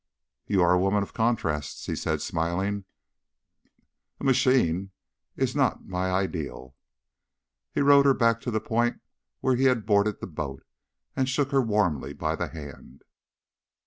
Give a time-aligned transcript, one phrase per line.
[0.47, 2.85] "You are a woman of contrasts," he said, smiling.
[4.19, 4.89] "A machine
[5.35, 6.75] is not my ideal."
[7.71, 8.99] He rowed her back to the point
[9.41, 10.63] where he had boarded the boat,
[11.15, 13.03] and shook her warmly by the hand.